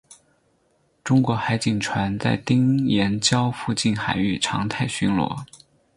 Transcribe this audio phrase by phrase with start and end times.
[1.03, 5.45] 中国海警船在丁岩礁附近海域常态巡逻。